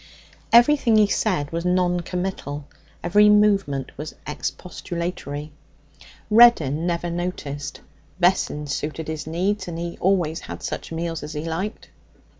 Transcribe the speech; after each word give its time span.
Everything 0.51 0.95
he 0.97 1.05
said 1.05 1.51
was 1.51 1.63
non 1.63 1.99
committal, 1.99 2.65
every 3.03 3.29
movement 3.29 3.95
was 3.99 4.15
expostulatory. 4.25 5.51
Reddin 6.31 6.87
never 6.87 7.11
noticed. 7.11 7.81
Vessons 8.19 8.73
suited 8.73 9.07
his 9.07 9.27
needs, 9.27 9.67
and 9.67 9.77
he 9.77 9.99
always 9.99 10.39
had 10.39 10.63
such 10.63 10.91
meals 10.91 11.21
as 11.21 11.33
he 11.33 11.45
liked. 11.45 11.89